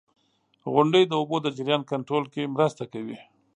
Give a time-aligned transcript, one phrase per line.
[0.73, 3.17] •غونډۍ د اوبو د جریان کنټرول کې مرسته کوي.